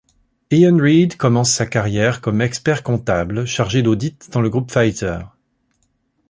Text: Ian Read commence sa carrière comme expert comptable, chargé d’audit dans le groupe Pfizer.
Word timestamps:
Ian 0.49 0.77
Read 0.79 1.15
commence 1.15 1.51
sa 1.53 1.67
carrière 1.67 2.21
comme 2.21 2.41
expert 2.41 2.81
comptable, 2.81 3.45
chargé 3.45 3.83
d’audit 3.83 4.31
dans 4.31 4.41
le 4.41 4.49
groupe 4.49 4.67
Pfizer. 4.71 5.37